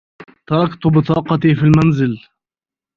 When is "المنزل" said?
1.63-2.17